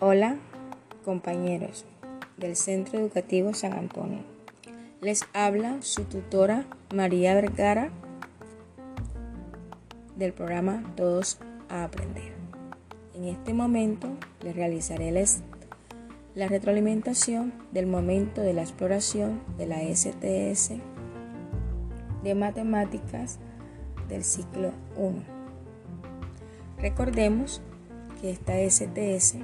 [0.00, 0.36] Hola,
[1.04, 1.84] compañeros
[2.36, 4.20] del Centro Educativo San Antonio.
[5.00, 7.90] Les habla su tutora María Vergara
[10.14, 11.38] del programa Todos
[11.68, 12.32] a Aprender.
[13.12, 14.06] En este momento
[14.44, 15.12] les realizaré
[16.36, 20.74] la retroalimentación del momento de la exploración de la STS
[22.22, 23.40] de matemáticas
[24.08, 25.24] del ciclo 1.
[26.78, 27.60] Recordemos
[28.20, 29.38] que esta STS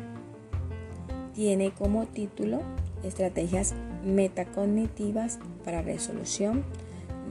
[1.35, 2.61] tiene como título
[3.03, 3.75] Estrategias
[4.05, 6.65] metacognitivas para resolución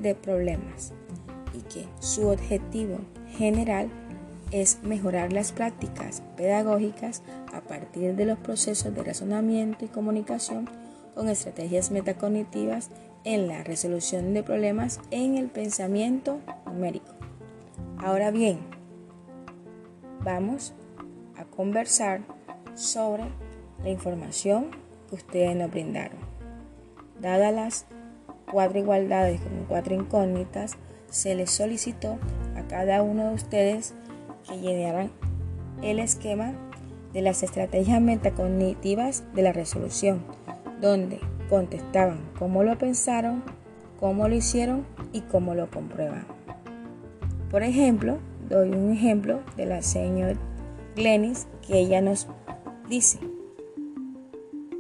[0.02, 0.94] de problemas
[1.54, 3.00] y que su objetivo
[3.38, 3.90] general
[4.52, 10.70] es mejorar las prácticas pedagógicas a partir de los procesos de razonamiento y comunicación
[11.16, 12.90] con estrategias metacognitivas
[13.24, 17.14] en la resolución de problemas en el pensamiento numérico.
[17.98, 18.60] Ahora bien,
[20.24, 20.74] vamos
[21.36, 22.22] a conversar
[22.76, 23.24] sobre
[23.84, 24.68] la información
[25.10, 26.18] que ustedes nos brindaron.
[27.20, 27.86] Dadas las
[28.52, 30.78] cuatro igualdades con cuatro incógnitas,
[31.10, 32.18] se les solicitó
[32.56, 33.94] a cada uno de ustedes
[34.48, 35.12] que llenaran
[35.82, 36.54] el esquema
[37.14, 40.24] de las estrategias metacognitivas de la resolución,
[40.82, 43.44] donde contestaban cómo lo pensaron,
[44.00, 46.26] cómo lo hicieron y cómo lo comprueban.
[47.52, 48.18] Por ejemplo,
[48.50, 50.36] doy un ejemplo de la señora
[50.96, 52.28] Glenis que ella nos
[52.90, 53.20] dice,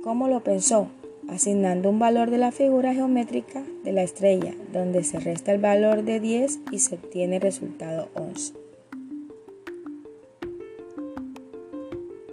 [0.03, 0.89] ¿Cómo lo pensó?
[1.29, 6.03] Asignando un valor de la figura geométrica de la estrella, donde se resta el valor
[6.03, 8.53] de 10 y se obtiene el resultado 11.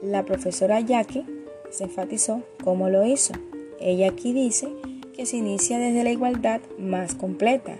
[0.02, 1.24] La profesora Jackie
[1.70, 3.34] se enfatizó cómo lo hizo.
[3.78, 4.68] Ella aquí dice
[5.14, 7.78] que se inicia desde la igualdad más completa,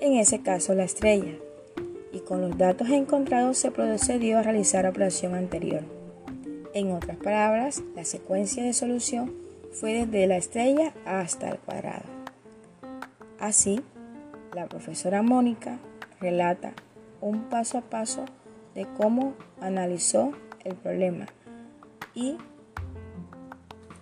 [0.00, 1.36] en ese caso la estrella,
[2.12, 5.97] y con los datos encontrados se procedió a realizar la operación anterior.
[6.74, 9.32] En otras palabras, la secuencia de solución
[9.72, 12.04] fue desde la estrella hasta el cuadrado.
[13.40, 13.80] Así,
[14.54, 15.78] la profesora Mónica
[16.20, 16.74] relata
[17.20, 18.24] un paso a paso
[18.74, 20.32] de cómo analizó
[20.64, 21.26] el problema
[22.14, 22.36] y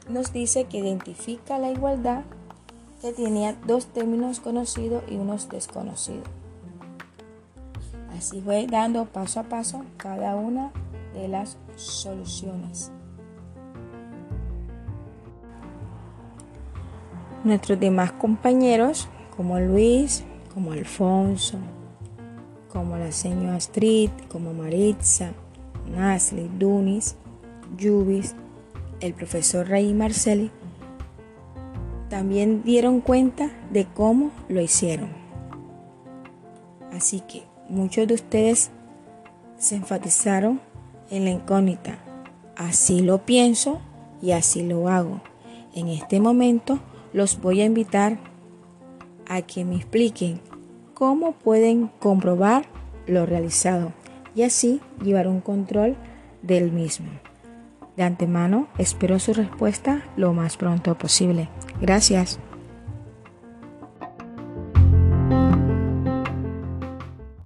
[0.08, 2.24] nos dice que identifica la igualdad
[3.00, 6.28] que tenía dos términos conocidos y unos desconocidos.
[8.16, 10.72] Así fue dando paso a paso cada una
[11.16, 12.92] de las soluciones.
[17.44, 21.58] Nuestros demás compañeros, como Luis, como Alfonso,
[22.72, 25.32] como la señora Astrid, como Maritza,
[25.90, 27.16] Nasli, Dunis,
[27.76, 28.34] Yubis,
[29.00, 30.50] el profesor Ray Marcelli,
[32.08, 35.10] también dieron cuenta de cómo lo hicieron.
[36.92, 38.70] Así que muchos de ustedes
[39.58, 40.60] se enfatizaron
[41.10, 41.98] en la incógnita.
[42.56, 43.80] Así lo pienso
[44.22, 45.20] y así lo hago.
[45.74, 46.78] En este momento
[47.12, 48.18] los voy a invitar
[49.28, 50.40] a que me expliquen
[50.94, 52.66] cómo pueden comprobar
[53.06, 53.92] lo realizado
[54.34, 55.96] y así llevar un control
[56.42, 57.08] del mismo.
[57.96, 61.48] De antemano espero su respuesta lo más pronto posible.
[61.80, 62.38] Gracias.